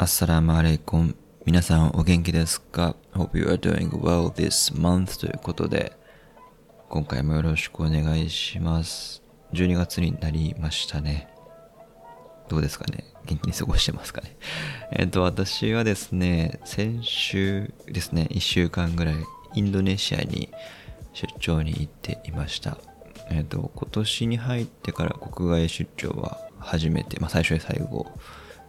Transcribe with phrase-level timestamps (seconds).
[0.00, 1.14] アッサラムアレイコン。
[1.44, 5.92] 皆さんお元気ですか ?Hope you are doing well this month ということで、
[6.88, 9.22] 今回もよろしくお願いします。
[9.52, 11.28] 12月になりましたね。
[12.48, 13.04] どうですかね?
[13.26, 14.38] 元気に過ごしてますかね?
[14.92, 19.16] えっと、私はですね、先週ですね、1週間ぐらい
[19.54, 20.48] インドネシアに
[21.12, 22.78] 出張に行っていました。
[23.28, 28.06] えっと、今年に入ってから国外出張は初めて、まあ最初で最後、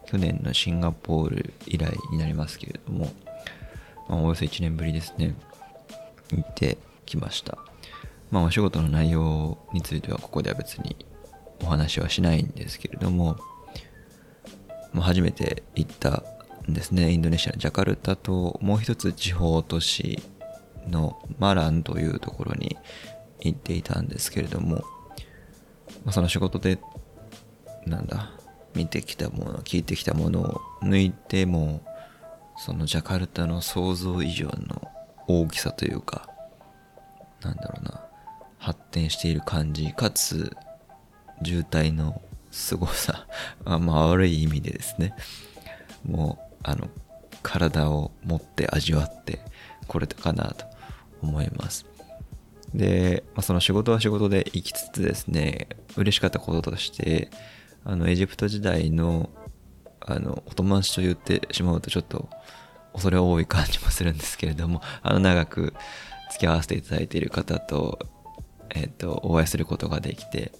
[0.05, 3.11] 去年のシンガポール以来になりますけれども、
[4.09, 5.35] まあ、およそ1年ぶりですね、
[6.31, 7.57] 行ってきました。
[8.29, 10.95] まあ、お仕事の内容についてはここでは別に
[11.61, 13.37] お話はしないんですけれども、
[14.93, 16.23] まあ、初めて行った
[16.69, 20.21] んですね、インドネシアのジャカルタと、もう一つ地方都市
[20.87, 22.77] のマランというところに
[23.41, 24.77] 行っていたんですけれども、
[26.05, 26.79] まあ、その仕事で、
[27.85, 28.31] なんだ、
[28.75, 31.81] 見てきたもの、聞いてきたものを抜いても、
[32.57, 34.91] そのジャカルタの想像以上の
[35.27, 36.29] 大きさというか、
[37.41, 38.01] なんだろうな、
[38.57, 40.55] 発展している感じ、かつ、
[41.43, 43.27] 渋滞の凄さ、
[43.65, 45.15] あまあ悪い意味でですね、
[46.05, 46.89] もう、あの、
[47.41, 49.39] 体を持って味わって
[49.87, 50.65] これたかなと
[51.21, 51.85] 思います。
[52.73, 57.29] で、まあ、その仕事は仕事で行きつつですね、嬉しかったこととして、
[57.83, 59.29] あの、エジプト時代の、
[59.99, 62.29] あの、お友達と言ってしまうとちょっと
[62.93, 65.73] 恐れ多い感じもするんですけれども、あの、長く
[66.31, 67.99] 付き合わせていただいている方と、
[68.69, 70.51] えっ、と、お会いすることができて、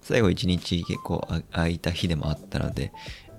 [0.00, 2.92] 最後一日結構空いた日でもあったので、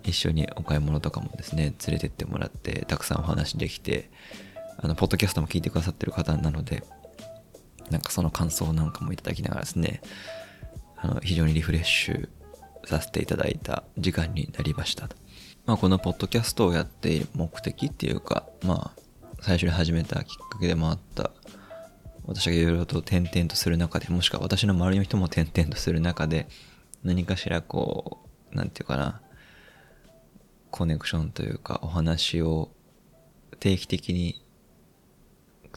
[0.03, 4.09] 一緒にお買い物とかもですね、連れてってもらって、たくさんお話できて、
[4.77, 6.83] あの、ポッドキャストも聞いてくださってる方なので、
[7.89, 10.01] なんかその感想なんかもいただきながらですね、
[10.95, 12.29] あの、非常にリフレッシュ
[12.89, 15.07] させていただいた時間になりました。
[15.65, 19.01] まあ、このポッドキャストをやっている目的っていうか、まあ、
[19.41, 21.31] 最初に始めたきっかけでもあった、
[22.25, 26.47] 私がいろいろと転々とする中で、もしくは私の周りの人も転々とする中で、
[27.03, 28.19] 何かしらこ
[28.51, 29.21] う、なんていうかな、
[30.71, 32.71] コネクションというか、お話を
[33.59, 34.43] 定期的に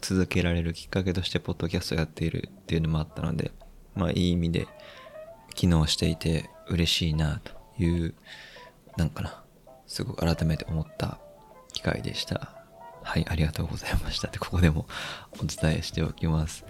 [0.01, 3.51] 続けられるきっかけとして、ポッドキャストをやっているっていうのもあったので、
[3.95, 4.67] まあ、いい意味で、
[5.53, 7.51] 機能していて嬉しいな、と
[7.81, 8.13] いう、
[8.97, 9.43] なんかな、
[9.87, 11.19] すごく改めて思った
[11.73, 12.51] 機会でした。
[13.03, 14.87] はい、ありがとうございましたって、ここでも
[15.39, 16.65] お伝えしておきます。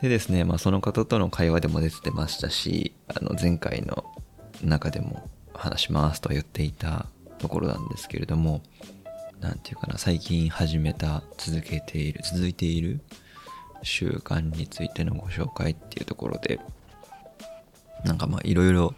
[0.00, 4.04] でですね、まあその方との会話でも出てましたし、あの前回の
[4.62, 7.06] 中でも話しますと言っていた
[7.38, 8.62] ところなんですけれども、
[9.40, 13.00] なんていうかな、最近始めた、続けている、続いている
[13.82, 16.60] 習慣についてのご紹介っていうところで、
[18.04, 18.94] なんかまあいろいろ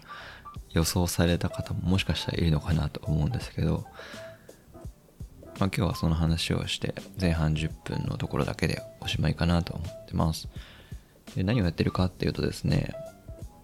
[0.72, 3.84] 予想された方ももしかしたらいるのかなと思うんですけど、
[5.58, 10.48] まあ今日はその話をして前半10分のところだけでおしまいかなと思ってます。
[11.34, 12.94] で何をやってるかっていうとですね、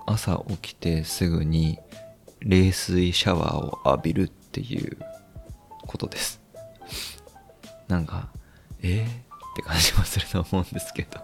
[0.07, 1.79] 朝起きてすぐに
[2.41, 4.97] 冷水シャワーを浴びるっていう
[5.87, 6.41] ことです。
[7.89, 8.29] なんか、
[8.83, 9.09] えー、っ
[9.57, 11.21] て感じもすると思うんですけど。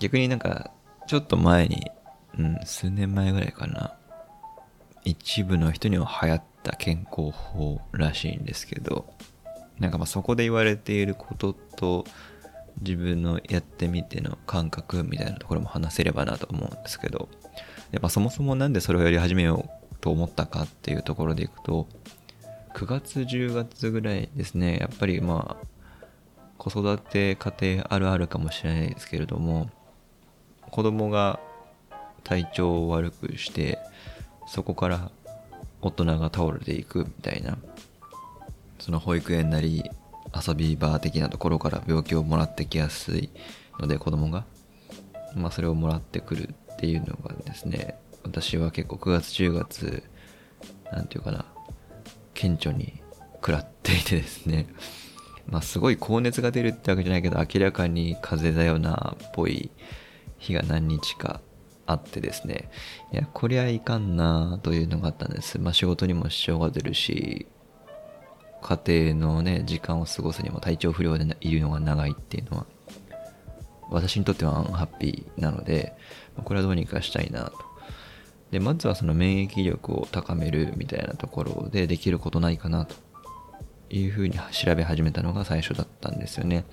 [0.00, 0.70] 逆になんか、
[1.06, 1.90] ちょっと前に、
[2.38, 3.94] うん、数年前ぐらいかな。
[5.04, 9.06] 一部の人には流行った健康法らしいんですけど、
[9.78, 12.04] なんかまあそこで言われていることと、
[12.80, 17.28] 自分のやってみての感覚みたいなところも話せればなと思うんですけど、
[17.92, 21.86] やっぱそもそもなんでそれをやり始めようと思ったかっていうところでいくと、
[22.74, 25.66] 9月10月ぐらいですね、やっぱりまあ、
[26.58, 29.70] 子育て家庭あるあるかもしれないですけれども、
[30.70, 31.38] 子供が
[32.24, 33.78] 体調を悪くして、
[34.46, 35.10] そこから
[35.80, 37.58] 大人が倒れていくみたいな、
[38.78, 39.90] その保育園なり
[40.34, 43.30] 遊び場的なところから病気をもらってきやすい
[43.78, 44.44] ので子供が、
[45.34, 50.02] まあそれをもらってくるっていうのがですね、私は結構9月10月、
[50.90, 51.44] なんていうかな、
[52.32, 53.00] 顕著に
[53.34, 54.66] 食らっていてですね、
[55.46, 59.70] まあすごい高熱が出るってわけじゃないけど明らかに風邪だよなっぽい
[60.38, 61.40] 日が何日か
[61.86, 62.70] あってですね、
[63.12, 65.58] いや、こりゃいかんなというのがあったんです。
[65.58, 67.46] まあ仕事にも支障が出るし、
[68.62, 72.66] 家庭のね、時間を過ごすにも体調不良でいるのが長いっていうのは、
[73.90, 75.94] 私にとってはアンハッピーなので、
[76.42, 77.52] これはどうにかしたいなと。
[78.50, 82.94] で、まずはその免疫力を高めるみたいなところでできることないかなと
[83.90, 86.64] いうふうに調べ始めたのが最初だったんですよね。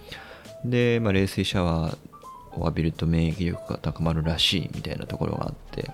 [0.64, 1.98] で、まあ、冷水シャワー
[2.54, 5.92] を浴びると免疫力が高まるらしいみたいなところがあって、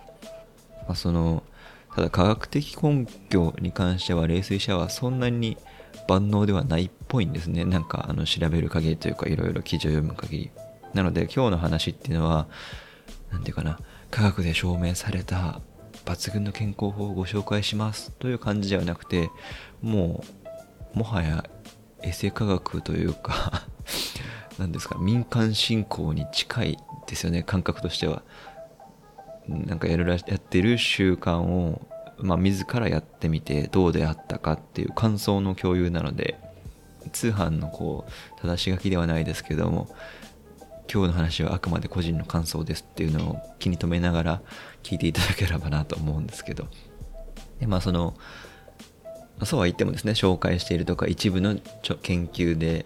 [0.87, 1.43] まあ、その
[1.95, 5.57] ただ科学的根拠に関しては冷水シャワーそんなに
[6.07, 7.65] 万能ではないっぽいんですね。
[7.65, 10.51] なんかあの調べる限りというかいろいろ記事を読む限り。
[10.93, 12.47] なので今日の話っていうのは
[13.31, 13.79] 何て言うかな。
[14.09, 15.59] 科学で証明された
[16.05, 19.29] 抜群の健康法をご紹介しますという感じではなくて
[19.81, 20.23] も
[20.93, 21.43] うもはや
[22.03, 23.66] エセ科学というか
[24.57, 26.77] 何ですか民間信仰に近い
[27.07, 28.23] ですよね感覚としては。
[29.47, 31.87] なんかやるらやってる習慣を
[32.19, 36.39] まあ、自らやってみてどうであったかっていう感想の共有なので
[37.11, 39.87] 通販のこう正し書きではないですけども
[40.91, 44.41] 今日の話はあくまで個人の感想ですっていうのを気に留めながら
[44.83, 46.67] 聞いていただければなと思うんですけど。
[47.59, 48.15] でまあその
[49.43, 51.55] そうは言ってもですね紹介しているとか一部の
[52.01, 52.85] 研究で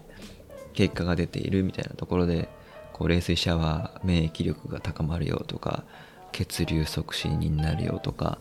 [0.73, 2.50] 結果が出ているみたいなところで
[2.94, 5.83] こう冷水シャワー免疫力が高まるよとか
[6.31, 8.39] 血流促進になるよとか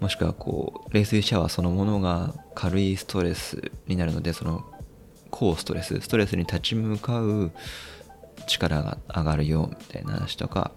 [0.00, 4.64] もしくはこう冷水シャワーそのものが軽いストレスになるのでその
[5.30, 7.52] 高ストレスストレスに立ち向かう
[8.46, 10.72] 力が上がるよみたいな話とか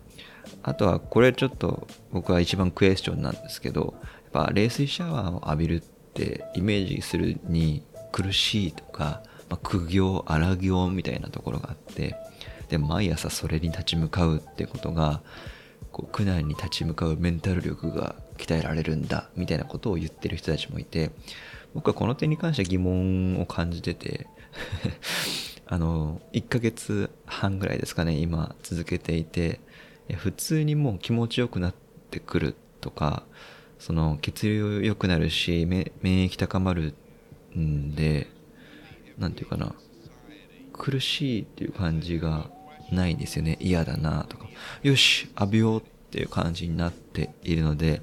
[0.63, 5.79] あとはこれちょっと僕は一番クエスチョンなんですけどやっぱ冷水シャワーを浴びるっ
[6.13, 7.83] てイメージするに
[8.15, 12.15] 苦しいとか、まあ、苦行荒行みたいなところがあって
[12.69, 15.21] で毎朝それに立ち向かうってことが
[15.91, 21.11] こう苦難に立ち向かうメンタル力が鍛えられるんだみたいなことを言ってる人たちもいて
[21.73, 24.27] 僕はこの点に関しては疑問を感じてて
[25.67, 29.59] あの1ヶ月半ぐらいですかね今続けていて
[30.15, 31.73] 普通にもう気持ちよくなっ
[32.11, 33.23] てくるとか
[33.79, 36.93] その血流良くなるし免疫高まる
[37.57, 38.27] んで
[39.17, 39.73] 何て言うかな
[40.73, 42.49] 苦しいっていう感じが
[42.91, 43.57] ないんですよね。
[43.59, 44.47] 嫌だなとか。
[44.83, 48.01] よし浴びようっていう感じになっているので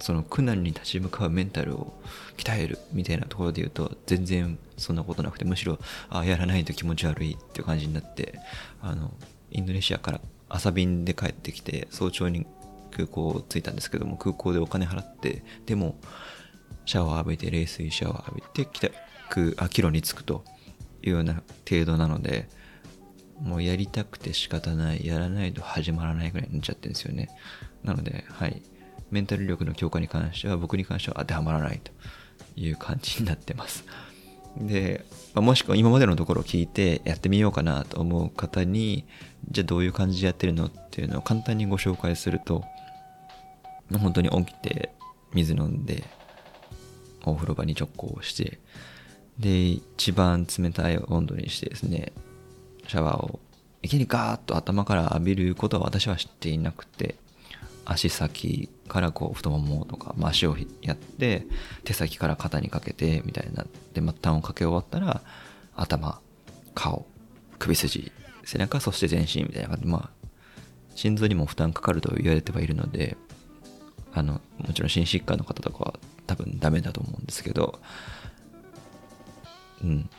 [0.00, 2.00] その苦難に立ち向かうメンタルを
[2.36, 5.78] 鍛えるみたいなところで言うと全然そんなことなくてむしろ
[6.08, 8.38] あやらないと気持ち悪いっていう感じになって
[8.80, 9.12] あの
[9.50, 12.46] インドネシアから朝便で帰ってきて早朝に
[12.92, 15.96] 空港着いたんですけども空港でお金払ってでも
[16.84, 18.86] シャワー浴びて冷水シャワー浴びて帰
[19.28, 20.44] 宅あ帰路に着くと
[21.02, 22.48] いうような程度なので
[23.42, 27.28] もうやりたくて仕方ない、やらないと始まらないぐらいになっちゃってるんですよね。
[27.84, 28.62] なので、はい。
[29.10, 31.92] メンタル力の強化に関しては、僕に関しては当てはまらないと
[32.56, 33.84] いう感じになってます。
[34.56, 35.04] で、
[35.34, 39.06] もしくは今までのところを聞いてやってみようかなと思う方に、
[39.50, 42.64] じゃあどういう感じでやってるのっていうのを簡単にご紹介すると、
[44.00, 44.92] 本当に起きて、
[45.32, 46.04] 水飲んで、
[47.24, 48.58] お風呂場に直行して、
[49.38, 52.12] で、一番冷たい温度にしてですね、
[52.88, 53.38] シャワーを
[53.82, 57.16] いきなりガーッと頭から浴びることは私は知っていなくて
[57.84, 61.46] 足先からこう太ももとか、まあ、足をやって
[61.84, 63.64] 手先から肩にかけてみたいな。
[63.94, 65.22] で末端をかけ終わったら
[65.74, 66.20] 頭
[66.74, 67.06] 顔
[67.58, 68.12] 首筋
[68.44, 69.86] 背中そして全身みたいな感じ。
[69.86, 70.28] まあ
[70.94, 73.16] 心臓にも負担かかると言われてはいるので
[74.12, 75.94] あのもちろん心疾患の方とかは
[76.26, 77.78] 多分ダメだと思うんですけど
[79.82, 80.10] うん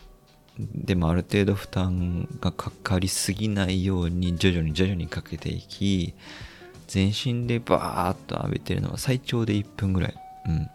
[0.59, 6.13] でもある程度負担がかかりすぎないように徐々に徐々にかけていき
[6.89, 10.15] 全身でバーッと浴びてるのは最長で1分ぐらい。
[10.47, 10.69] うん。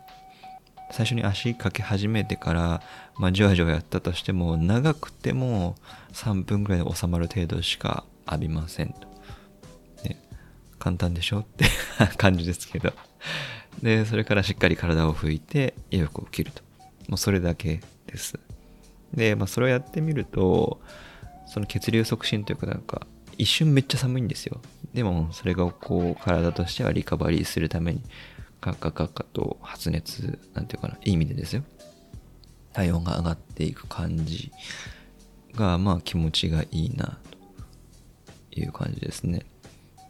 [0.92, 2.82] 最初に足かけ始めてから、
[3.16, 5.74] まあ、じわじわやったとしても、長くても
[6.12, 9.08] 3分ぐらいで収まる程度しか浴びませんと。
[10.04, 10.22] ね、
[10.78, 11.64] 簡単でしょって
[12.16, 12.92] 感じですけど。
[13.82, 16.62] で、それからしっかり体を拭いて、洋服を着ると。
[17.08, 18.38] もうそれだけです。
[19.14, 20.80] で、まあ、それをやってみると、
[21.46, 23.06] その血流促進というかなんか、
[23.36, 24.60] 一瞬めっちゃ寒いんですよ。
[24.92, 28.02] でも、それがこう、体としてはリカバリーするために、
[28.60, 31.62] カッカカッカと発熱、なんていうかな、いい意味でですよ。
[32.72, 34.52] 体温が上がっていく感じ
[35.54, 37.18] が、まあ気持ちがいいな、
[38.50, 39.44] という感じですね。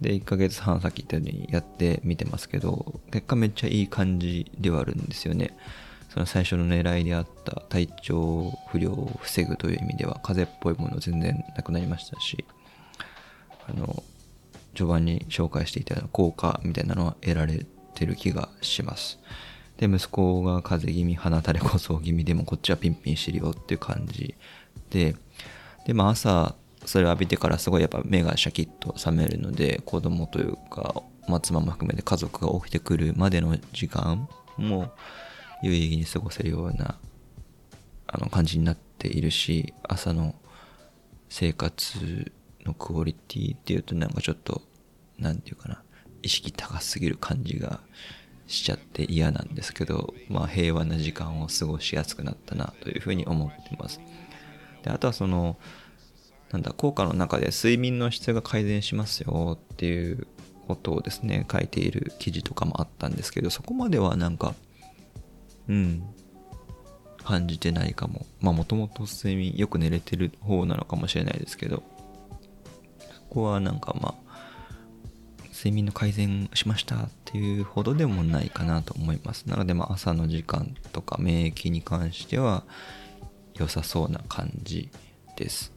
[0.01, 5.57] で、1ヶ月半先言ったようにやってみてますけど、結果めっちゃいい感じではあるんですよね。
[6.15, 12.45] その最初の狙いであった体調不良を防ぐという意味では風邪っぽいもの全然なくなりましたし
[13.69, 14.05] あの
[14.77, 17.67] 序盤に紹介していた効果みたいなのは得られ
[17.97, 19.19] てる気がします。
[19.77, 24.37] で息子が風邪気味鼻垂れこそ気味でもこっちはピンピンしてるよっていう感じ。
[24.91, 25.17] で
[25.85, 26.55] でまあ朝
[26.85, 34.93] それを浴びてからすごいやっぱ目がシャキッと覚めるので子供というか、まあ、妻も含めて家族が起きてくるまでの時間も
[35.65, 36.99] 有意義に過ごせるような
[38.07, 40.35] あの感じになっているし朝の
[41.29, 42.33] 生活
[42.65, 44.63] のクオリティっていうとなんかちょっと
[45.19, 45.83] 何て言うかな
[46.23, 47.81] 意識高すぎる感じが
[48.47, 54.01] しちゃって嫌なんですけど、まあ平和な時間を過ごしやすくなったなというふうに思ってます。
[54.83, 55.57] であとはその、
[56.53, 60.27] なんだ、効果の中で睡眠の質が改善しますよっていう
[60.69, 64.55] ことをですね、書いている記事とかもあったんですけど、そこまではなんか、
[65.69, 66.03] うん、
[67.25, 68.27] 感じてないかも。
[68.41, 71.83] まあもともと睡眠よく寝れてる方なのかもしれないですけど、
[72.99, 74.35] そこはなんかまあ、
[75.53, 79.49] 睡眠の改善しましたっていうほどでもないかなと思います。
[79.49, 82.65] なのでまあ朝の時間とか免疫に関しては
[83.55, 84.91] 良さそうな感じ
[85.37, 85.73] です。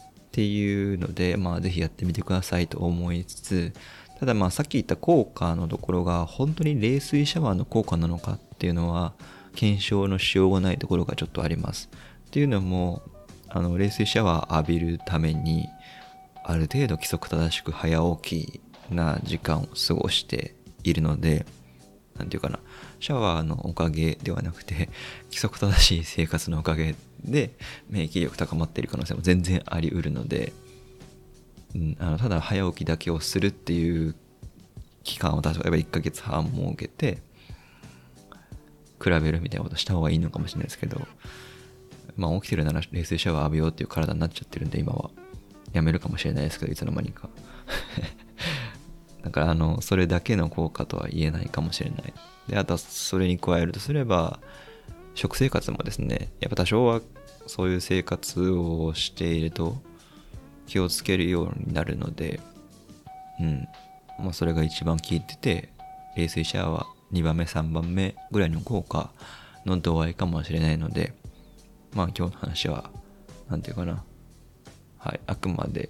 [0.00, 3.72] っていうので、まあぜひやってみてくださいと思いつつ、
[4.20, 9.14] ただまあさっき言った効果のところが本当に冷水シャワーの効果なのかっていうのは
[9.54, 11.88] 検証のしようがないところがちょっとあります。
[12.26, 13.02] っていうのも、
[13.48, 15.68] あの冷水シャワー浴びるために
[16.44, 18.60] ある程度規則正しく早起き
[18.90, 21.46] な時間を過ごしているので、
[22.16, 22.60] なんていうかな、
[23.00, 24.90] シャワーのおかげではなくて、
[25.32, 27.54] 規則正しい生活のおかげで
[27.88, 30.52] 免疫力高まっている可能性も全然あり得るので、
[31.74, 34.14] うん、あのただ早起きだけをするっていう
[35.04, 37.22] 期間を例えば1ヶ月半設けて、
[39.02, 41.00] 比べるみたいなことした方がいいのかもしれないですけど、
[42.16, 45.10] まあ起きてるなら冷水シャワー浴びようっていう体になっちゃってるんで今は。
[45.72, 47.28] やめるかもしれないですけど、いつの間にか。
[49.22, 52.12] だからあのそれだけの効果とは言えないかもしれない。
[52.48, 54.40] であとはそれに加えるとすれば
[55.14, 57.00] 食生活もですねやっぱ多少は
[57.46, 59.80] そういう生活をしていると
[60.70, 62.38] 気をつけるようになるので
[63.40, 63.68] うん。
[64.20, 65.72] まあそれが一番効いてて
[66.16, 69.10] 冷水シャワー2番目3番目ぐらいの効果
[69.66, 71.12] の度合いかもしれないので
[71.94, 72.90] まあ今日の話は
[73.48, 74.04] 何て言うかな。
[74.98, 75.20] はい。
[75.26, 75.88] あくまで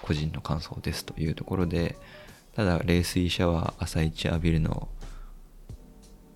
[0.00, 1.96] 個人の感想ですというところで
[2.54, 4.88] ただ冷水シャワー朝一浴びるの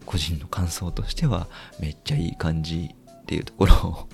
[0.04, 1.48] 個人の感想としては
[1.80, 2.90] めっちゃいい感じ
[3.22, 4.08] っていうところを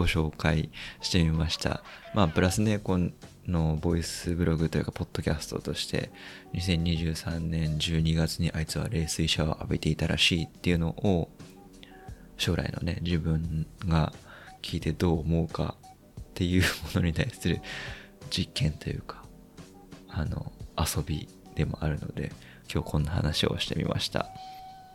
[0.00, 0.70] ご紹介
[1.02, 1.82] してみました。
[2.14, 2.98] まあプラスね、こ
[3.46, 6.10] のボイスブログというかポッドキャストとして
[6.54, 11.28] 2023年12月にあいつは冷水シャワー浴びていたらしいっていうのを
[12.38, 14.12] 将来のね自分が
[14.62, 15.74] 聞いてどう思うか
[16.20, 16.62] っていう
[16.94, 17.60] ものに対する
[18.30, 19.24] 実験というか
[20.08, 22.32] あの遊びでもあるので
[22.72, 24.30] 今日こんな話をしてみました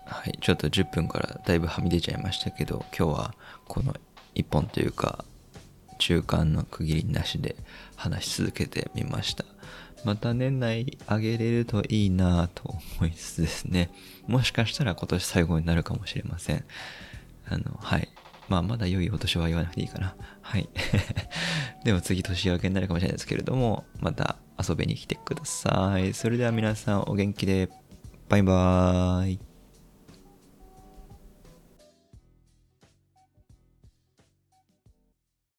[0.06, 3.36] はいちょっと10分からだいぶはみ出ちゃいましたけど今日は
[3.68, 3.94] この
[4.36, 5.26] 1本というか
[5.98, 7.56] 中間の区切りなしで
[7.96, 9.46] 話し続けてみました
[10.04, 13.90] また年内あげれるといいなぁと思いつつですね
[14.28, 16.64] もしかしたら今年最後になるかもしれません
[17.48, 18.10] あのはい
[18.48, 20.70] まあまだ良いお年は言わなくていいかなはい
[21.84, 26.14] でも次年明けになるかもしれないですけれどもまた遊びに来てください。
[26.14, 27.70] それでは皆さんお元気で。
[28.28, 29.45] バイバーイ。